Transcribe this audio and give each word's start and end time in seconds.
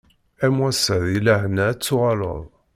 Am 0.45 0.55
wass-a 0.61 0.95
di 1.05 1.19
lehna 1.25 1.63
ad 1.69 1.77
d-tuɣaleḍ. 1.79 2.41